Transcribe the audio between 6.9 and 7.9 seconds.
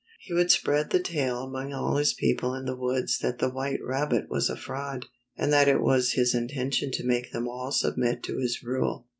to make them all